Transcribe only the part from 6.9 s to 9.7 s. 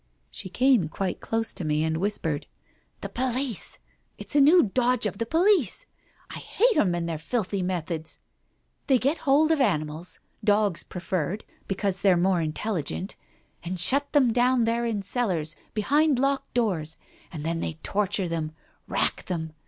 and their filthy methods! They get hold of